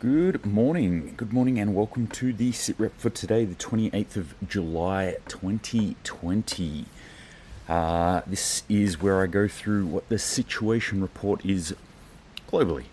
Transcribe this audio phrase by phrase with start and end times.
[0.00, 4.34] Good morning, good morning, and welcome to the sit rep for today, the 28th of
[4.48, 6.86] July 2020.
[7.68, 11.74] Uh, this is where I go through what the situation report is
[12.50, 12.84] globally,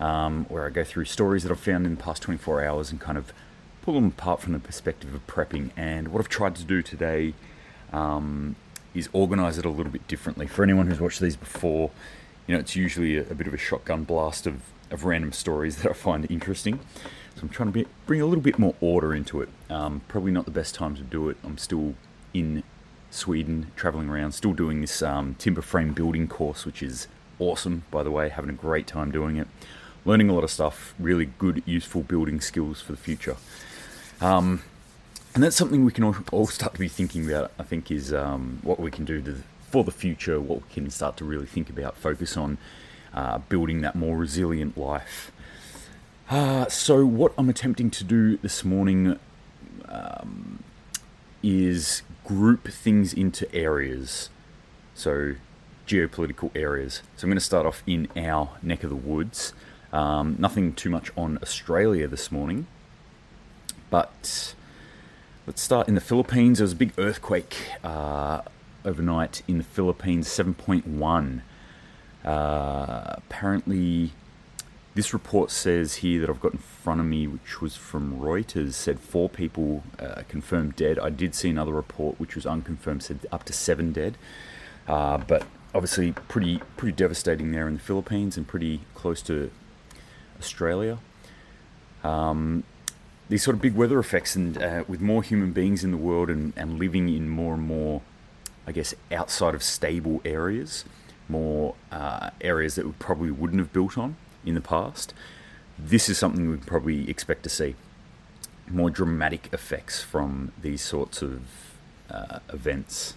[0.00, 2.98] um, where I go through stories that I've found in the past 24 hours and
[2.98, 3.34] kind of
[3.82, 5.68] pull them apart from the perspective of prepping.
[5.76, 7.34] And what I've tried to do today
[7.92, 8.56] um,
[8.94, 10.46] is organize it a little bit differently.
[10.46, 11.90] For anyone who's watched these before,
[12.46, 15.76] you know, it's usually a, a bit of a shotgun blast of of random stories
[15.82, 16.80] that I find interesting.
[17.34, 19.48] So I'm trying to be, bring a little bit more order into it.
[19.70, 21.36] Um, probably not the best time to do it.
[21.44, 21.94] I'm still
[22.34, 22.62] in
[23.10, 27.06] Sweden, traveling around, still doing this um, timber frame building course, which is
[27.38, 28.28] awesome, by the way.
[28.28, 29.46] Having a great time doing it.
[30.04, 33.36] Learning a lot of stuff, really good, useful building skills for the future.
[34.20, 34.62] Um,
[35.34, 38.12] and that's something we can all, all, start to be thinking about, I think, is
[38.12, 41.46] um, what we can do to, for the future, what we can start to really
[41.46, 42.58] think about, focus on
[43.14, 45.32] uh, building that more resilient life.
[46.30, 49.18] Uh, so, what I'm attempting to do this morning
[49.88, 50.62] um,
[51.42, 54.28] is group things into areas.
[54.94, 55.36] So,
[55.86, 57.02] geopolitical areas.
[57.16, 59.54] So, I'm going to start off in our neck of the woods.
[59.90, 62.66] Um, nothing too much on Australia this morning,
[63.88, 64.54] but
[65.46, 66.58] let's start in the Philippines.
[66.58, 68.42] There was a big earthquake uh,
[68.84, 71.40] overnight in the Philippines, 7.1.
[72.28, 74.10] Uh, apparently,
[74.94, 78.74] this report says here that I've got in front of me, which was from Reuters,
[78.74, 80.98] said four people uh, confirmed dead.
[80.98, 84.18] I did see another report, which was unconfirmed, said up to seven dead.
[84.86, 89.50] Uh, but obviously, pretty pretty devastating there in the Philippines and pretty close to
[90.38, 90.98] Australia.
[92.04, 92.64] Um,
[93.30, 96.28] these sort of big weather effects, and uh, with more human beings in the world
[96.28, 98.02] and, and living in more and more,
[98.66, 100.84] I guess, outside of stable areas
[101.28, 105.14] more uh, areas that we probably wouldn't have built on in the past.
[105.78, 107.76] This is something we'd probably expect to see
[108.70, 111.42] more dramatic effects from these sorts of
[112.10, 113.14] uh, events.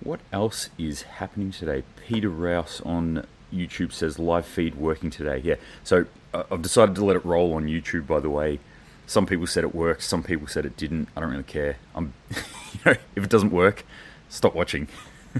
[0.00, 1.82] What else is happening today?
[2.06, 5.40] Peter Rouse on YouTube says live feed working today.
[5.42, 8.06] Yeah, so uh, I've decided to let it roll on YouTube.
[8.06, 8.58] By the way,
[9.06, 11.08] some people said it worked, some people said it didn't.
[11.16, 11.76] I don't really care.
[11.94, 13.84] I'm, you know, if it doesn't work,
[14.28, 14.88] stop watching.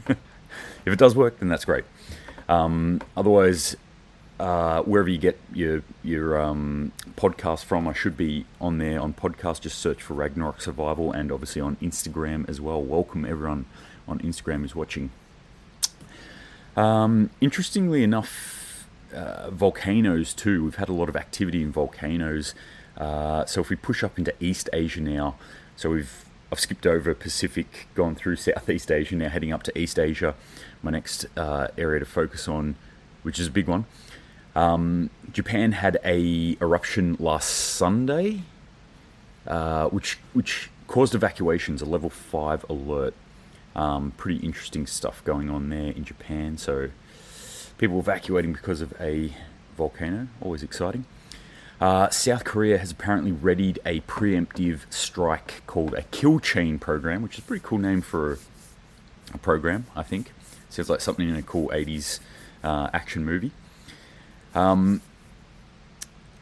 [0.87, 1.85] if it does work, then that's great.
[2.49, 3.77] Um, otherwise,
[4.39, 9.13] uh, wherever you get your your um, podcast from, I should be on there on
[9.13, 9.63] podcast.
[9.63, 12.81] Just search for Ragnarok Survival, and obviously on Instagram as well.
[12.81, 13.67] Welcome everyone
[14.07, 15.11] on Instagram who's watching.
[16.77, 20.63] Um, interestingly enough, uh, volcanoes too.
[20.65, 22.55] We've had a lot of activity in volcanoes.
[22.97, 25.37] Uh, so if we push up into East Asia now,
[25.75, 29.99] so we've I've skipped over Pacific, gone through Southeast Asia, now heading up to East
[29.99, 30.35] Asia.
[30.83, 32.77] My next uh, area to focus on,
[33.23, 33.87] which is a big one.
[34.55, 38.43] Um, Japan had a eruption last Sunday,
[39.47, 43.15] uh, which which caused evacuations, a level five alert.
[43.75, 46.57] Um, pretty interesting stuff going on there in Japan.
[46.57, 46.91] So
[47.77, 49.33] people evacuating because of a
[49.77, 51.05] volcano, always exciting.
[51.81, 57.35] Uh, South Korea has apparently readied a preemptive strike called a Kill Chain program, which
[57.35, 58.39] is a pretty cool name for
[59.35, 60.33] a program, I think.
[60.71, 62.21] Sounds like something in a cool 80s
[62.65, 63.53] uh, action movie.
[64.55, 65.03] Um,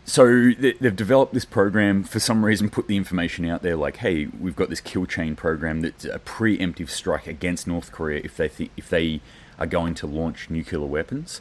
[0.04, 4.26] so they've developed this program for some reason, put the information out there like, "Hey,
[4.26, 8.48] we've got this kill chain program that's a preemptive strike against North Korea if they
[8.48, 9.20] th- if they
[9.58, 11.40] are going to launch nuclear weapons."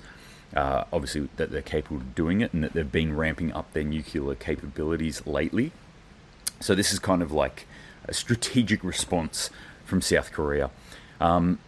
[0.55, 3.83] Uh, obviously that they're capable of doing it and that they've been ramping up their
[3.83, 5.71] nuclear capabilities lately.
[6.59, 7.67] So this is kind of like
[8.05, 9.49] a strategic response
[9.85, 10.69] from South Korea.
[11.19, 11.59] Um,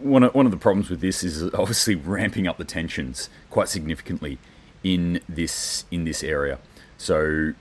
[0.00, 3.68] one of, one of the problems with this is obviously ramping up the tensions quite
[3.68, 4.38] significantly
[4.82, 6.58] in this in this area.
[6.96, 7.52] So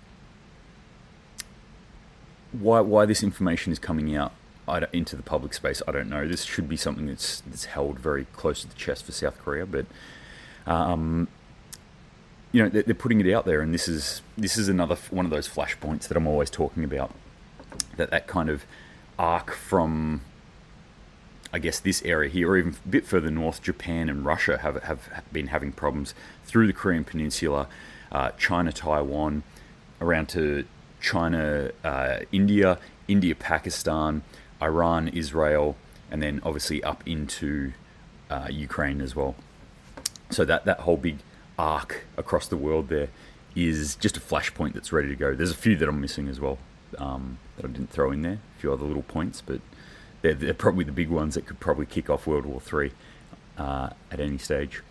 [2.52, 4.34] why why this information is coming out
[4.94, 6.28] into the public space, I don't know.
[6.28, 9.66] This should be something that's that's held very close to the chest for South Korea,
[9.66, 9.86] but
[10.70, 11.28] um,
[12.52, 15.32] you know, they're putting it out there, and this is this is another one of
[15.32, 17.12] those flashpoints that I'm always talking about.
[17.98, 18.66] That that kind of
[19.18, 20.22] arc from,
[21.52, 24.82] I guess, this area here, or even a bit further north, Japan and Russia have
[24.84, 26.14] have been having problems
[26.46, 27.68] through the Korean Peninsula,
[28.12, 29.44] uh, China, Taiwan,
[30.00, 30.66] around to
[31.02, 34.24] China, uh, India, India, Pakistan,
[34.62, 35.78] Iran, Israel,
[36.12, 37.74] and then obviously up into
[38.30, 39.36] uh, Ukraine as well.
[40.30, 41.18] So that that whole big
[41.58, 43.10] arc across the world there
[43.56, 45.34] is just a flashpoint that's ready to go.
[45.34, 46.58] There's a few that I'm missing as well
[46.98, 48.40] um, that I didn't throw in there.
[48.58, 49.60] A few other little points, but
[50.22, 52.92] they're, they're probably the big ones that could probably kick off World War Three
[53.58, 54.82] uh, at any stage.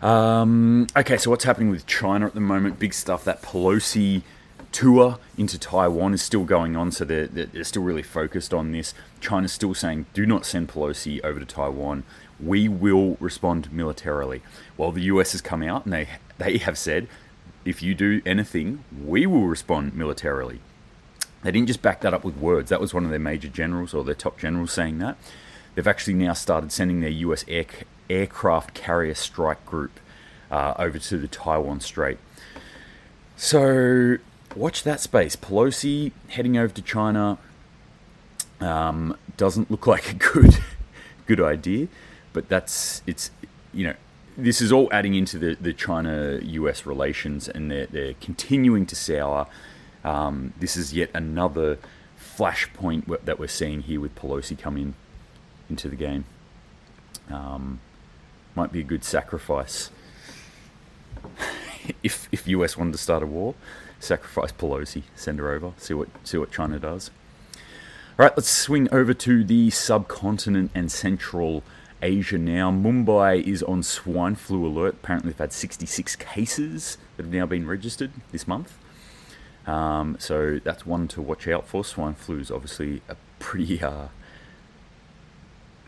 [0.00, 2.78] Um, okay, so what's happening with China at the moment?
[2.78, 3.24] Big stuff.
[3.24, 4.22] That Pelosi
[4.72, 8.94] tour into Taiwan is still going on, so they're, they're still really focused on this.
[9.20, 12.02] China's still saying, do not send Pelosi over to Taiwan.
[12.44, 14.42] We will respond militarily.
[14.76, 16.08] Well, the US has come out and they,
[16.38, 17.08] they have said,
[17.64, 20.60] if you do anything, we will respond militarily.
[21.42, 22.70] They didn't just back that up with words.
[22.70, 25.16] That was one of their major generals or their top generals saying that.
[25.74, 27.66] They've actually now started sending their US air,
[28.10, 29.98] aircraft carrier strike group
[30.50, 32.18] uh, over to the Taiwan Strait.
[33.36, 34.18] So
[34.54, 35.34] watch that space.
[35.34, 37.38] Pelosi heading over to China
[38.60, 40.58] um, doesn't look like a good
[41.26, 41.88] good idea,
[42.32, 43.30] but that's it's
[43.72, 43.94] you know
[44.36, 48.96] this is all adding into the, the China US relations and they're, they're continuing to
[48.96, 49.46] sour.
[50.04, 51.78] Um, this is yet another
[52.18, 54.94] flashpoint that we're seeing here with Pelosi come in
[55.68, 56.24] into the game.
[57.30, 57.80] Um,
[58.54, 59.90] might be a good sacrifice
[62.02, 63.54] if if US wanted to start a war.
[64.00, 67.10] Sacrifice Pelosi, send her over, see what see what China does.
[68.18, 71.62] All right, let's swing over to the subcontinent and Central
[72.02, 72.70] Asia now.
[72.70, 74.94] Mumbai is on swine flu alert.
[74.94, 78.76] Apparently, they've had 66 cases that have now been registered this month.
[79.66, 81.84] Um, so that's one to watch out for.
[81.84, 84.08] Swine flu is obviously a pretty uh,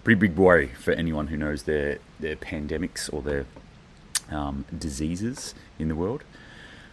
[0.05, 3.47] pretty big worry for anyone who knows their their pandemics or their
[4.31, 6.23] um, diseases in the world.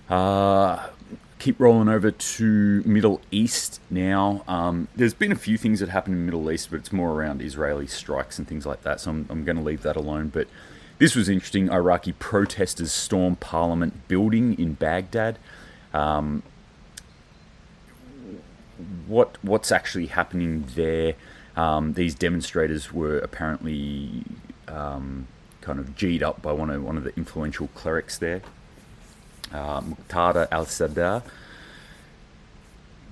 [0.10, 0.88] Uh,
[1.42, 4.44] keep rolling over to Middle East now.
[4.48, 7.42] Um, there's been a few things that happened in Middle East, but it's more around
[7.42, 9.02] Israeli strikes and things like that.
[9.02, 10.28] So I'm, I'm going to leave that alone.
[10.28, 10.48] But
[11.00, 11.68] this was interesting.
[11.72, 15.40] Iraqi protesters storm parliament building in Baghdad.
[15.96, 16.44] Um,
[19.08, 21.16] what what's actually happening there?
[21.56, 24.24] Um, these demonstrators were apparently
[24.68, 25.28] um,
[25.62, 28.42] kind of G'd up by one of one of the influential clerics there,
[29.54, 31.24] uh, Muqtada al Sadr.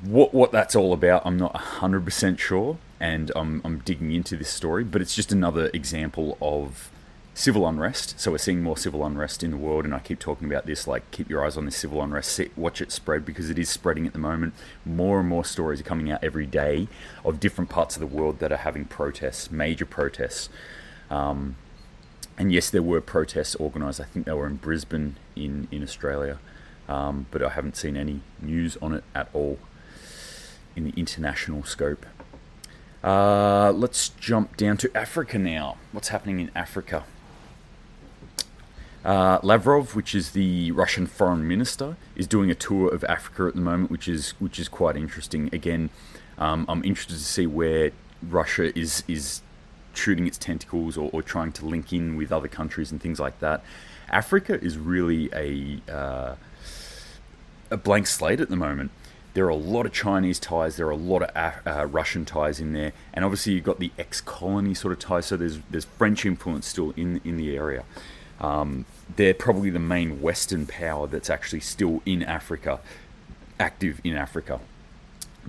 [0.02, 4.38] What what that's all about, I'm not hundred percent sure, and I'm I'm digging into
[4.38, 6.90] this story, but it's just another example of
[7.34, 8.20] civil unrest.
[8.20, 10.88] So we're seeing more civil unrest in the world, and I keep talking about this.
[10.88, 12.32] Like, keep your eyes on this civil unrest.
[12.34, 14.54] See, watch it spread because it is spreading at the moment.
[14.86, 16.90] More and more stories are coming out every day
[17.24, 20.50] of different parts of the world that are having protests, major protests.
[21.10, 21.56] Um,
[22.40, 24.00] and yes, there were protests organised.
[24.00, 26.40] I think they were in Brisbane in in Australia,
[26.88, 29.60] um, but I haven't seen any news on it at all
[30.76, 32.06] in the international scope.
[33.04, 35.78] Uh, let's jump down to Africa now.
[35.92, 37.04] What's happening in Africa?
[39.04, 43.56] Uh, Lavrov, which is the Russian foreign minister, is doing a tour of Africa at
[43.56, 45.50] the moment, which is which is quite interesting.
[45.52, 45.90] Again,
[46.38, 47.92] um, I'm interested to see where
[48.22, 49.42] Russia is is
[50.00, 53.40] shooting its tentacles or, or, trying to link in with other countries and things like
[53.40, 53.64] that.
[54.10, 56.36] Africa is really a uh,
[57.70, 58.92] a blank slate at the moment.
[59.36, 62.60] There are a lot of Chinese ties, there are a lot of uh, Russian ties
[62.60, 65.28] in there, and obviously you've got the ex-colony sort of ties.
[65.28, 67.84] So there's there's French influence still in in the area.
[68.40, 68.86] Um,
[69.16, 72.80] they're probably the main Western power that's actually still in Africa,
[73.60, 74.60] active in Africa.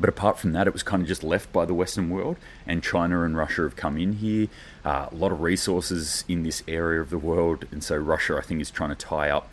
[0.00, 2.82] But apart from that, it was kind of just left by the Western world, and
[2.82, 4.48] China and Russia have come in here.
[4.82, 8.40] Uh, a lot of resources in this area of the world, and so Russia, I
[8.40, 9.50] think, is trying to tie up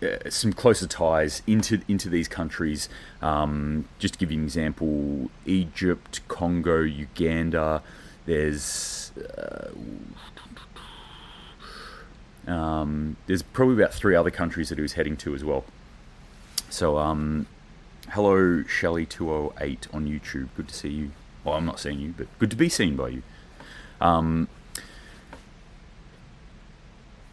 [0.00, 2.88] uh, some closer ties into into these countries.
[3.20, 7.82] Um, just to give you an example, Egypt, Congo, Uganda.
[8.26, 9.70] There's uh,
[12.46, 15.64] um, there's probably about three other countries that he was heading to as well.
[16.70, 17.46] So, um,
[18.10, 20.48] hello, Shelly208 on YouTube.
[20.56, 21.10] Good to see you.
[21.42, 23.22] Well, I'm not seeing you, but good to be seen by you.
[24.00, 24.48] Um,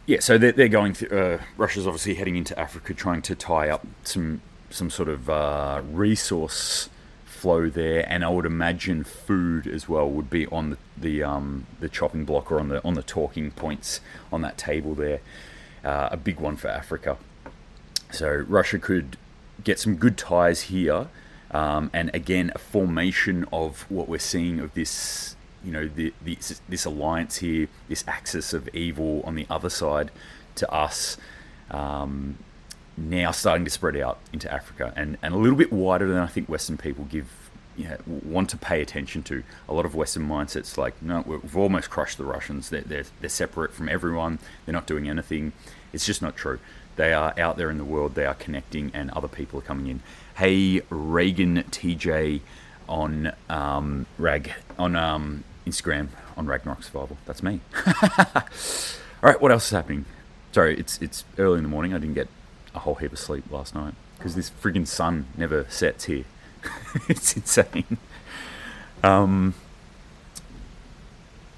[0.05, 1.17] yeah, so they're, they're going through.
[1.17, 5.81] Uh, Russia's obviously heading into Africa, trying to tie up some some sort of uh,
[5.91, 6.89] resource
[7.25, 11.65] flow there, and I would imagine food as well would be on the the, um,
[11.79, 14.01] the chopping block or on the on the talking points
[14.31, 15.21] on that table there.
[15.83, 17.17] Uh, a big one for Africa.
[18.11, 19.17] So Russia could
[19.63, 21.07] get some good ties here,
[21.51, 25.35] um, and again a formation of what we're seeing of this.
[25.63, 30.09] You know, the, this, this alliance here, this axis of evil on the other side
[30.55, 31.17] to us.
[31.69, 32.39] Um,
[32.97, 36.27] now starting to spread out into Africa and, and a little bit wider than I
[36.27, 37.27] think Western people give
[37.77, 39.43] you know, want to pay attention to.
[39.69, 42.69] A lot of Western mindsets like, no, we've almost crushed the Russians.
[42.69, 44.39] They're, they're, they're separate from everyone.
[44.65, 45.53] They're not doing anything.
[45.93, 46.59] It's just not true.
[46.95, 48.15] They are out there in the world.
[48.15, 50.01] They are connecting, and other people are coming in.
[50.35, 52.41] Hey, Reagan TJ
[52.89, 57.17] on um, Rag on um, Instagram on Ragnarok Survival.
[57.25, 57.61] That's me.
[57.87, 60.05] All right, what else is happening?
[60.51, 61.93] sorry, it's it's early in the morning.
[61.93, 62.27] I didn't get
[62.75, 66.25] a whole heap of sleep last night because this friggin' sun never sets here.
[67.09, 67.97] it's insane.
[69.03, 69.55] Um,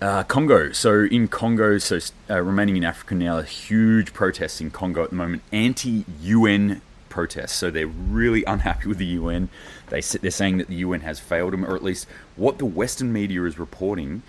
[0.03, 0.73] uh, Congo.
[0.73, 1.97] So in Congo, so
[2.29, 5.43] uh, remaining in Africa now, huge protests in Congo at the moment.
[5.53, 7.53] Anti-UN protests.
[7.53, 9.47] So they're really unhappy with the UN.
[9.87, 12.05] They they're saying that the UN has failed them, or at least
[12.35, 14.23] what the Western media is reporting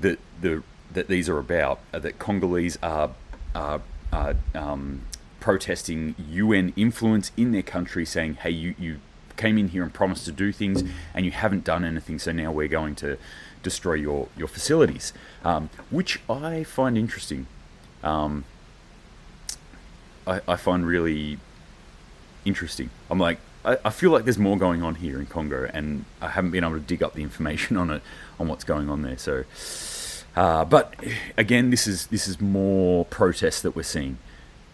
[0.00, 1.78] that the that these are about.
[1.92, 3.10] Uh, that Congolese are
[3.54, 5.02] are, are um,
[5.38, 8.98] protesting UN influence in their country, saying, "Hey, you you
[9.36, 10.82] came in here and promised to do things,
[11.14, 12.18] and you haven't done anything.
[12.18, 13.18] So now we're going to
[13.62, 15.12] destroy your your facilities,"
[15.44, 17.46] um, which I find interesting.
[18.02, 18.44] Um,
[20.26, 21.38] I, I find really
[22.44, 22.90] interesting.
[23.10, 26.28] I'm like, I, I feel like there's more going on here in Congo, and I
[26.28, 28.02] haven't been able to dig up the information on it,
[28.38, 29.18] on what's going on there.
[29.18, 29.44] So,
[30.36, 30.94] uh, but
[31.36, 34.18] again, this is this is more protests that we're seeing,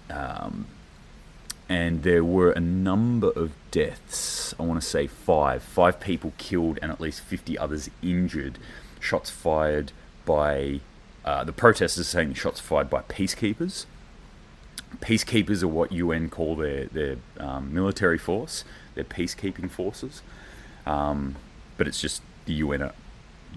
[0.09, 0.67] um,
[1.71, 4.55] and there were a number of deaths.
[4.61, 8.59] I want to say five, five people killed, and at least 50 others injured.
[9.01, 9.93] Shots fired
[10.27, 10.81] by
[11.25, 13.87] uh, the protesters saying shots fired by peacekeepers
[14.99, 20.23] peacekeepers are what UN call their their um, military force, their peacekeeping forces.
[20.87, 21.37] Um,
[21.77, 22.91] but it's just the UN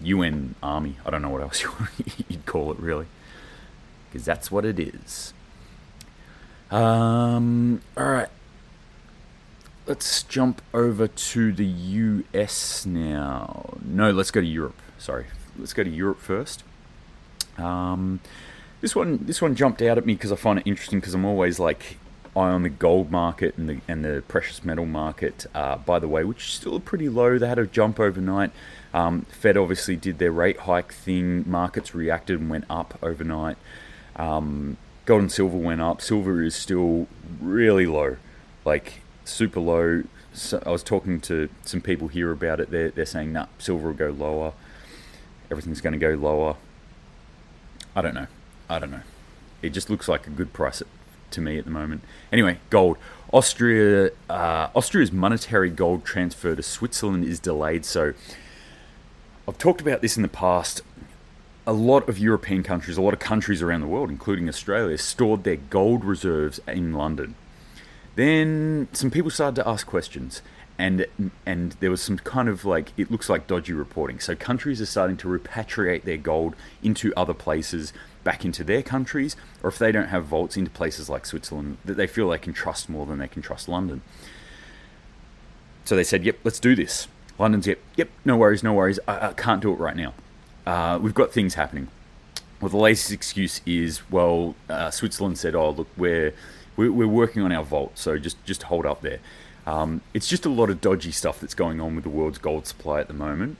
[0.02, 0.98] UN army.
[1.06, 1.64] I don't know what else
[2.30, 3.08] you'd call it really,
[4.12, 5.34] because that's what it is.
[6.72, 8.30] Um, all right,
[9.86, 13.78] let's jump over to the US now.
[13.84, 14.80] No, let's go to Europe.
[14.98, 15.26] Sorry,
[15.58, 16.64] let's go to Europe first.
[17.58, 18.20] Um,
[18.82, 21.26] this one, this one jumped out at me because I find it interesting because I'm
[21.26, 21.98] always like
[22.36, 25.46] eye on the gold market and the and the precious metal market.
[25.54, 27.38] Uh, by the way, which is still pretty low.
[27.38, 28.52] They had a jump overnight.
[28.94, 31.50] Um, Fed obviously did their rate hike thing.
[31.50, 33.58] Markets reacted and went up overnight.
[34.16, 36.02] Um, gold and silver went up.
[36.02, 37.08] Silver is still
[37.42, 38.18] really low,
[38.66, 40.04] like super low.
[40.34, 42.72] So I was talking to some people here about it.
[42.72, 44.54] They're they're saying nah, silver will go lower.
[45.52, 46.56] Everything's going to go lower.
[47.96, 48.28] I don't know.
[48.70, 49.02] I don't know.
[49.62, 50.82] It just looks like a good price
[51.32, 52.04] to me at the moment.
[52.32, 52.98] Anyway, gold.
[53.32, 57.86] Austria, uh, Austria's monetary gold transfer to Switzerland is delayed.
[57.86, 58.14] So,
[59.48, 60.82] I've talked about this in the past.
[61.66, 65.44] A lot of European countries, a lot of countries around the world, including Australia, stored
[65.44, 67.36] their gold reserves in London.
[68.16, 70.42] Then some people started to ask questions,
[70.78, 71.06] and
[71.46, 74.20] and there was some kind of like it looks like dodgy reporting.
[74.20, 77.94] So countries are starting to repatriate their gold into other places,
[78.24, 81.96] back into their countries, or if they don't have vaults into places like Switzerland that
[81.96, 84.02] they feel they can trust more than they can trust London.
[85.86, 87.08] So they said, "Yep, let's do this."
[87.40, 89.00] London's yep, yep, no worries, no worries.
[89.08, 90.14] I, I can't do it right now.
[90.66, 91.88] Uh, we've got things happening.
[92.62, 96.34] Well, the latest excuse is, well, uh, Switzerland said, "Oh, look, we're
[96.78, 99.20] we're working on our vault, so just just hold up there."
[99.66, 102.68] Um, it's just a lot of dodgy stuff that's going on with the world's gold
[102.68, 103.58] supply at the moment.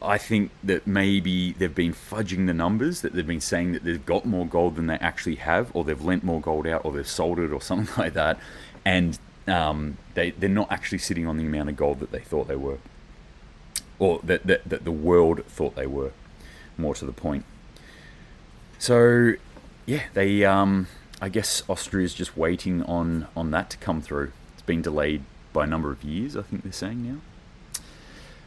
[0.00, 4.04] I think that maybe they've been fudging the numbers, that they've been saying that they've
[4.04, 7.08] got more gold than they actually have, or they've lent more gold out, or they've
[7.08, 8.38] sold it, or something like that,
[8.84, 12.48] and um, they, they're not actually sitting on the amount of gold that they thought
[12.48, 12.78] they were,
[13.98, 16.12] or that, that, that the world thought they were,
[16.76, 17.44] more to the point.
[18.78, 19.34] So,
[19.86, 20.88] yeah, they, um,
[21.20, 25.22] I guess Austria is just waiting on, on that to come through It's been delayed
[25.52, 27.20] by a number of years, I think they're saying now.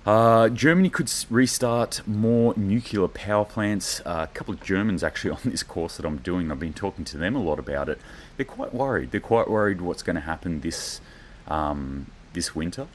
[0.08, 4.00] Uh, Germany could restart more nuclear power plants.
[4.06, 7.04] Uh, a couple of Germans actually on this course that I'm doing, I've been talking
[7.06, 8.00] to them a lot about it.
[8.38, 9.12] They're quite worried.
[9.12, 11.02] They're quite worried what's going to happen this
[11.48, 12.88] um, this winter.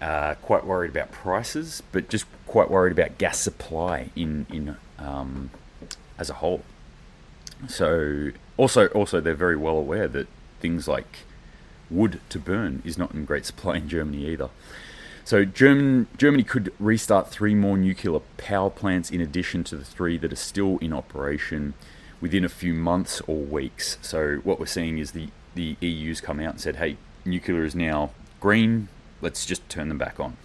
[0.00, 5.50] Uh, quite worried about prices, but just quite worried about gas supply in in um,
[6.18, 6.62] as a whole.
[7.68, 10.26] So also also they're very well aware that
[10.60, 11.18] things like
[11.90, 14.48] wood to burn is not in great supply in Germany either.
[15.24, 20.18] So German, Germany could restart three more nuclear power plants in addition to the three
[20.18, 21.74] that are still in operation
[22.20, 23.98] within a few months or weeks.
[24.02, 27.74] So what we're seeing is the, the EU's come out and said, hey, nuclear is
[27.74, 28.88] now green,
[29.20, 30.36] let's just turn them back on.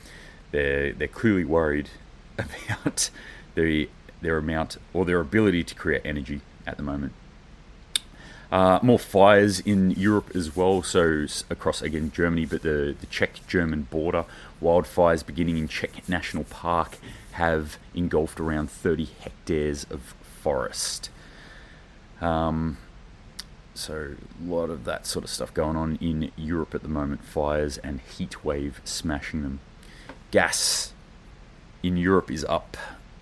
[0.51, 1.89] They're, they're clearly worried
[2.37, 3.09] about
[3.55, 3.87] their,
[4.21, 7.13] their amount or their ability to create energy at the moment.
[8.51, 13.45] Uh, more fires in Europe as well, so across again Germany, but the, the Czech
[13.47, 14.25] German border.
[14.61, 16.97] Wildfires beginning in Czech National Park
[17.33, 21.09] have engulfed around 30 hectares of forest.
[22.21, 22.77] Um,
[23.75, 27.23] so, a lot of that sort of stuff going on in Europe at the moment
[27.23, 29.59] fires and heat wave smashing them.
[30.31, 30.93] Gas
[31.83, 32.77] in Europe is up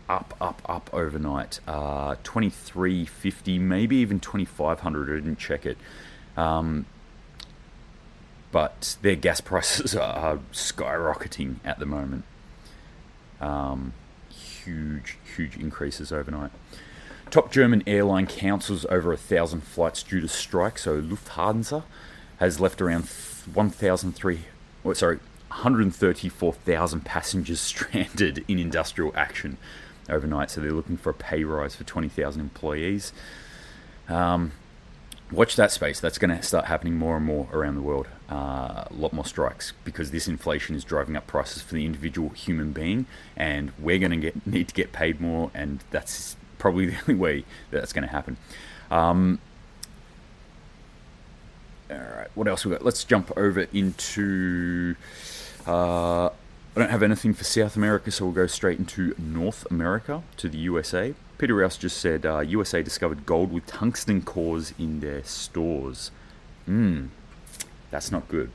[0.09, 1.59] up, up, up overnight.
[1.67, 5.09] Uh, 2350, maybe even 2500.
[5.09, 5.77] I didn't check it.
[6.37, 6.85] Um,
[8.51, 12.25] but their gas prices are skyrocketing at the moment.
[13.41, 13.93] Um,
[14.29, 16.51] huge, huge increases overnight.
[17.33, 20.77] Top German airline cancels over a thousand flights due to strike.
[20.77, 21.81] So Lufthansa
[22.37, 23.05] has left around
[23.51, 24.39] 1,003,
[24.85, 29.57] oh, sorry, 134,000 passengers stranded in industrial action
[30.07, 30.51] overnight.
[30.51, 33.11] So they're looking for a pay rise for 20,000 employees.
[34.07, 34.51] Um,
[35.31, 35.99] watch that space.
[35.99, 38.05] That's going to start happening more and more around the world.
[38.29, 42.29] Uh, a lot more strikes because this inflation is driving up prices for the individual
[42.29, 46.85] human being, and we're going to get need to get paid more, and that's probably
[46.91, 48.37] the only way that that's going to happen.
[48.89, 49.39] Um,
[51.91, 52.83] all right, what else we got?
[52.83, 54.95] Let's jump over into.
[55.67, 60.23] Uh, I don't have anything for South America, so we'll go straight into North America
[60.37, 61.13] to the USA.
[61.37, 66.09] Peter Rouse just said uh, USA discovered gold with tungsten cores in their stores.
[66.65, 67.07] Hmm,
[67.91, 68.49] that's not good.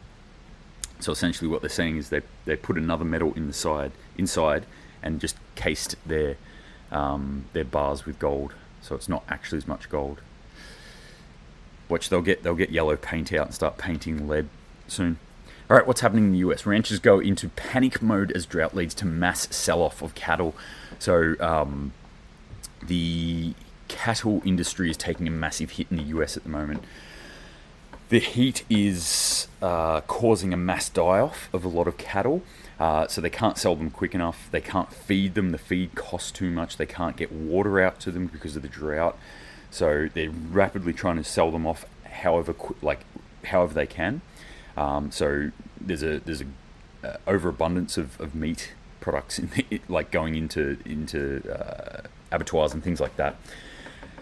[0.98, 4.64] So essentially, what they're saying is they they put another metal in the side inside
[5.02, 6.36] and just cased their
[6.90, 10.20] um, their bars with gold, so it's not actually as much gold.
[11.88, 14.48] Which they'll get they'll get yellow paint out and start painting lead
[14.86, 15.18] soon.
[15.70, 16.64] All right, what's happening in the US?
[16.64, 20.54] Ranchers go into panic mode as drought leads to mass sell-off of cattle.
[20.98, 21.92] So um,
[22.82, 23.52] the
[23.88, 26.84] cattle industry is taking a massive hit in the US at the moment.
[28.08, 32.42] The heat is uh, causing a mass die-off of a lot of cattle.
[32.78, 34.48] Uh, so they can't sell them quick enough.
[34.52, 35.50] They can't feed them.
[35.50, 36.76] The feed costs too much.
[36.76, 39.18] They can't get water out to them because of the drought.
[39.70, 43.00] So they're rapidly trying to sell them off, however, like
[43.44, 44.20] however they can.
[44.76, 46.46] Um, so there's a there's a
[47.06, 52.82] uh, overabundance of, of meat products in the, like going into into uh, abattoirs and
[52.82, 53.36] things like that.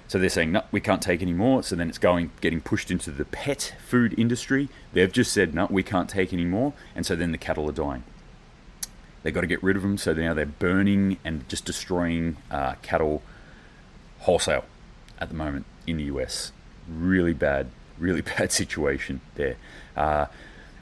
[0.08, 1.62] So they're saying no, we can't take any more.
[1.62, 4.70] So then it's going getting pushed into the pet food industry.
[4.94, 7.72] They've just said no, we can't take any more, and so then the cattle are
[7.72, 8.04] dying.
[9.22, 9.98] They've got to get rid of them.
[9.98, 13.22] So now they're burning and just destroying uh, cattle
[14.20, 14.64] wholesale
[15.18, 16.52] at the moment in the US.
[16.88, 19.56] Really bad, really bad situation there.
[19.96, 20.26] Uh,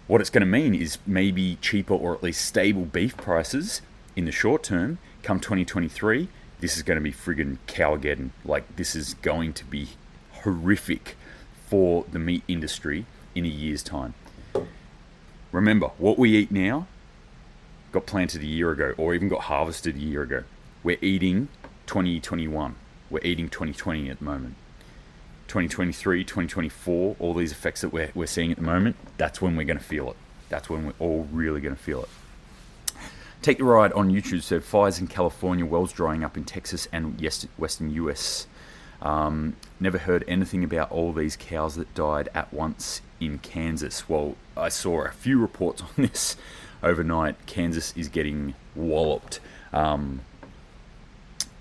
[0.07, 3.81] what it's going to mean is maybe cheaper or at least stable beef prices
[4.15, 6.29] in the short term come 2023.
[6.61, 8.31] This is going to be friggin' Cowageddon.
[8.45, 9.89] Like, this is going to be
[10.33, 11.17] horrific
[11.67, 14.15] for the meat industry in a year's time.
[15.53, 16.87] Remember, what we eat now
[17.95, 20.43] got planted a year ago or even got harvested a year ago.
[20.83, 21.49] We're eating
[21.87, 22.75] 2021.
[23.09, 24.57] We're eating 2020 at the moment.
[25.47, 29.65] 2023, 2024, all these effects that we're, we're seeing at the moment, that's when we're
[29.65, 30.17] going to feel it.
[30.49, 32.09] That's when we're all really going to feel it.
[33.43, 37.21] Take the ride on YouTube said fires in California, wells drying up in Texas and
[37.57, 38.49] western US.
[39.03, 44.09] Um, never heard anything about all these cows that died at once in Kansas.
[44.09, 46.37] Well, I saw a few reports on this
[46.85, 47.47] overnight.
[47.47, 49.41] Kansas is getting walloped.
[49.73, 50.21] Um,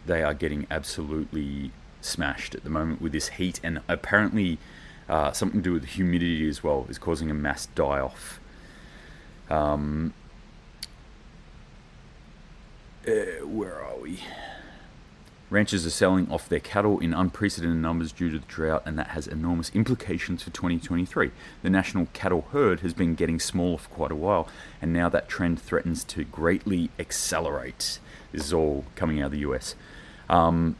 [0.05, 4.59] they are getting absolutely smashed at the moment with this heat, and apparently
[5.07, 8.39] uh, something to do with the humidity as well is causing a mass die off.
[9.49, 10.13] Um,
[13.07, 14.19] uh, where are we?
[15.53, 19.09] Ranchers are selling off their cattle in unprecedented numbers due to the drought, and that
[19.09, 21.29] has enormous implications for 2023.
[21.61, 24.47] The national cattle herd has been getting smaller for quite a while,
[24.81, 27.99] and now that trend threatens to greatly accelerate.
[28.31, 29.75] This is all coming out of the US.
[30.27, 30.75] Um,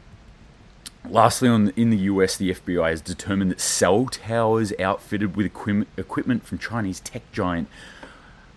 [1.08, 5.88] lastly, on, in the US, the FBI has determined that cell towers outfitted with equipment,
[5.96, 7.68] equipment from Chinese tech giant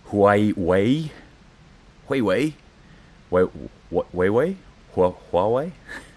[0.08, 1.12] Huawei,
[2.08, 2.54] Huawei,
[3.30, 4.56] Huawei, Huawei,
[4.96, 5.70] Huawei,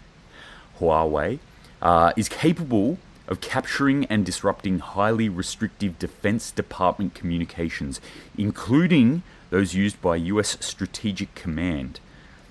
[1.82, 8.02] uh, is capable of capturing and disrupting highly restrictive Defense Department communications,
[8.38, 12.00] including those used by US Strategic Command,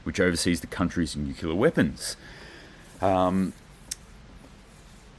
[0.04, 2.16] which oversees the country's nuclear weapons.
[3.02, 3.52] Um,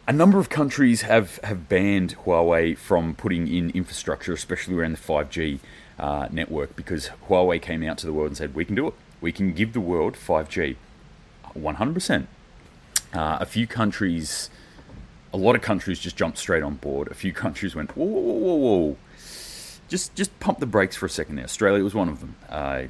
[0.08, 4.98] a number of countries have, have banned Huawei from putting in infrastructure, especially around the
[4.98, 5.60] 5G
[6.00, 8.94] uh, network, because Huawei came out to the world and said, We can do it.
[9.22, 10.76] We can give the world 5G.
[11.56, 12.28] 100%.
[13.14, 14.50] Uh, a few countries,
[15.34, 17.10] a lot of countries just jumped straight on board.
[17.10, 18.98] A few countries went, whoa, whoa, whoa, whoa.
[19.88, 21.46] Just, just pump the brakes for a second there.
[21.46, 22.36] Australia was one of them.
[22.50, 22.84] Uh,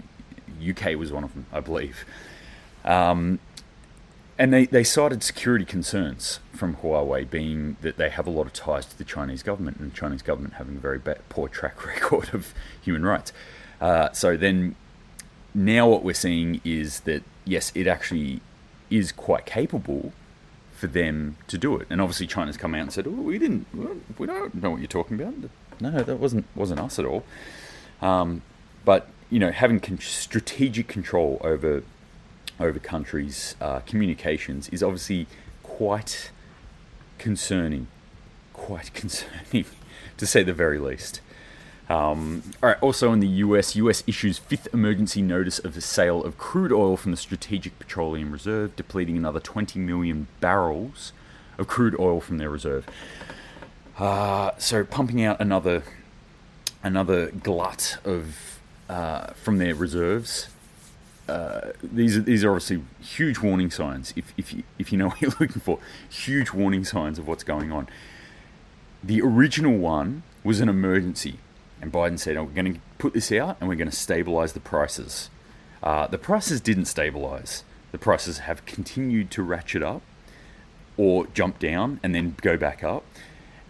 [0.67, 2.05] UK was one of them, I believe.
[2.85, 3.39] Um,
[4.37, 8.53] and they, they cited security concerns from Huawei, being that they have a lot of
[8.53, 11.85] ties to the Chinese government, and the Chinese government having a very bad, poor track
[11.85, 13.33] record of human rights.
[13.79, 14.75] Uh, so then,
[15.53, 18.41] now what we're seeing is that yes, it actually
[18.91, 20.13] is quite capable
[20.75, 21.87] for them to do it.
[21.89, 23.65] And obviously, China's come out and said, oh, "We didn't,
[24.19, 25.33] we don't know what you're talking about."
[25.79, 27.23] No, that wasn't wasn't us at all.
[28.01, 28.41] Um,
[28.85, 31.83] but you know, having con- strategic control over
[32.59, 35.27] over countries' uh, communications is obviously
[35.63, 36.31] quite
[37.17, 37.87] concerning,
[38.53, 39.65] quite concerning,
[40.17, 41.21] to say the very least.
[41.89, 42.81] Um, all right.
[42.81, 46.95] Also in the US, US issues fifth emergency notice of the sale of crude oil
[46.95, 51.11] from the Strategic Petroleum Reserve, depleting another 20 million barrels
[51.57, 52.87] of crude oil from their reserve.
[53.97, 55.83] Uh, so pumping out another
[56.83, 60.49] another glut of uh, from their reserves.
[61.29, 64.13] Uh, these are these are obviously huge warning signs.
[64.15, 67.43] If if you, if you know what you're looking for, huge warning signs of what's
[67.43, 67.87] going on.
[69.03, 71.39] The original one was an emergency,
[71.81, 74.53] and Biden said, oh, "We're going to put this out, and we're going to stabilize
[74.53, 75.29] the prices."
[75.81, 77.63] Uh, the prices didn't stabilize.
[77.91, 80.01] The prices have continued to ratchet up,
[80.97, 83.03] or jump down and then go back up,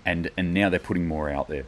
[0.05, 1.65] and and now they're putting more out there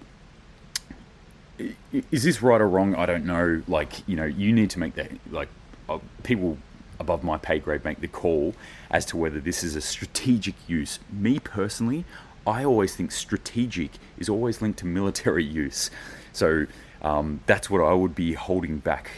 [2.12, 2.95] is this right or wrong?
[2.95, 3.62] I don't know.
[3.67, 5.49] Like, you know, you need to make that, like,
[5.88, 6.58] uh, people
[6.99, 8.56] above my pay grade make the call
[8.89, 10.99] as to whether this is a strategic use.
[11.12, 12.06] Me personally,
[12.45, 15.91] I always think strategic is always linked to military use.
[16.34, 16.65] So
[17.02, 19.10] um, that's what I would be holding back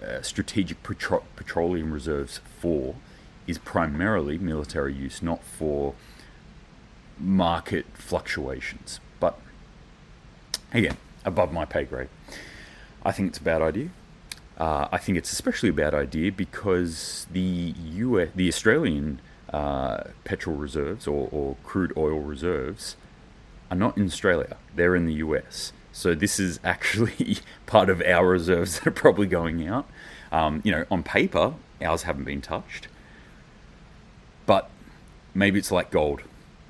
[0.00, 2.94] uh, strategic petro- petroleum reserves for,
[3.46, 5.94] is primarily military use, not for
[7.18, 9.00] market fluctuations.
[9.18, 9.38] But
[10.72, 12.08] again, above my pay grade.
[13.04, 13.90] I think it's a bad idea.
[14.58, 19.20] Uh, I think it's especially a bad idea because the US, the Australian
[19.52, 22.96] uh, petrol reserves or, or, crude oil reserves
[23.70, 25.72] are not in Australia; they're in the US.
[25.92, 29.88] So this is actually part of our reserves that are probably going out.
[30.32, 32.88] Um, you know, on paper, ours haven't been touched,
[34.46, 34.70] but
[35.34, 36.22] maybe it's like gold.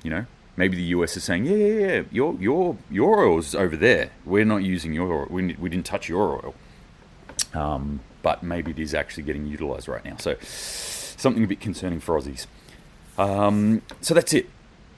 [0.03, 0.25] You know,
[0.57, 4.11] maybe the US is saying, yeah, yeah, yeah, your your your oil's over there.
[4.25, 5.27] We're not using your oil.
[5.29, 6.55] We, we didn't touch your oil.
[7.53, 10.17] Um, but maybe it is actually getting utilised right now.
[10.17, 12.45] So something a bit concerning for Aussies.
[13.17, 14.49] Um, so that's it.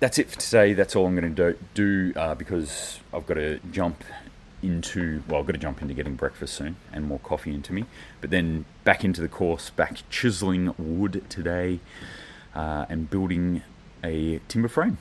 [0.04, 0.74] That's it for today.
[0.74, 4.04] That's all I'm going to do, uh, because I've got to jump
[4.62, 7.86] into well, I've got to jump into getting breakfast soon and more coffee into me.
[8.20, 11.80] But then back into the course, back chiseling wood today
[12.54, 13.64] uh, and building
[14.04, 14.98] a timber frame.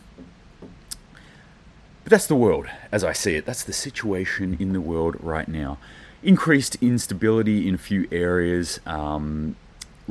[0.61, 3.45] But that's the world as I see it.
[3.45, 5.79] That's the situation in the world right now.
[6.23, 8.79] Increased instability in a few areas.
[8.87, 9.57] Um,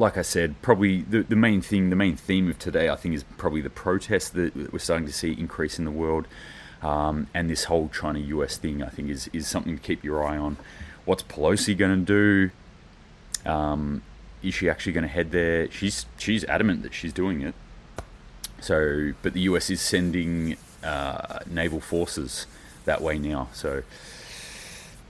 [0.01, 3.13] like I said, probably the, the main thing, the main theme of today, I think,
[3.13, 6.27] is probably the protests that we're starting to see increase in the world.
[6.81, 10.25] Um, and this whole China US thing, I think, is, is something to keep your
[10.25, 10.57] eye on.
[11.05, 12.49] What's Pelosi going to
[13.43, 13.49] do?
[13.49, 14.01] Um,
[14.41, 15.69] is she actually going to head there?
[15.69, 17.53] She's she's adamant that she's doing it.
[18.59, 22.47] So, but the US is sending uh, naval forces
[22.85, 23.49] that way now.
[23.53, 23.83] So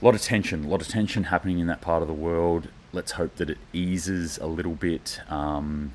[0.02, 2.68] a lot of tension, a lot of tension happening in that part of the world.
[2.94, 5.22] Let's hope that it eases a little bit.
[5.30, 5.94] Um,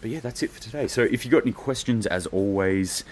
[0.00, 0.86] but yeah, that's it for today.
[0.86, 3.04] So if you've got any questions, as always,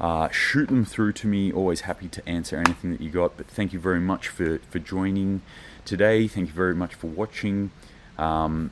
[0.00, 1.52] uh, shoot them through to me.
[1.52, 3.36] Always happy to answer anything that you got.
[3.36, 5.42] But thank you very much for, for joining
[5.84, 6.26] today.
[6.26, 7.70] Thank you very much for watching.
[8.18, 8.70] Um,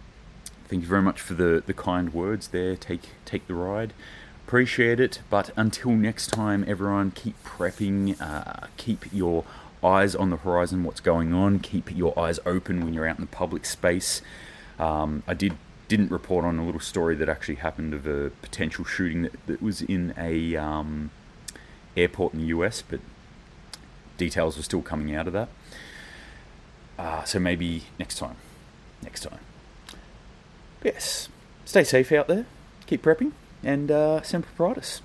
[0.66, 2.74] thank you very much for the, the kind words there.
[2.76, 3.92] Take take the ride
[4.52, 5.20] appreciate it.
[5.30, 9.44] But until next time, everyone, keep prepping, uh, keep your
[9.84, 13.24] eyes on the horizon, what's going on, keep your eyes open when you're out in
[13.24, 14.22] the public space.
[14.78, 15.54] Um, I did
[15.88, 19.60] didn't report on a little story that actually happened of a potential shooting that, that
[19.60, 21.10] was in a um,
[21.96, 23.00] airport in the US, but
[24.16, 25.48] details are still coming out of that.
[26.98, 28.36] Uh, so maybe next time.
[29.02, 29.40] Next time.
[30.82, 31.28] Yes.
[31.66, 32.46] Stay safe out there.
[32.86, 35.00] Keep prepping and uh, Semper Paratus.